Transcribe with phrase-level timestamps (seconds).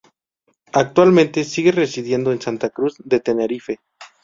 [0.73, 3.81] Actualmente sigue residiendo en Santa Cruz de Tenerife.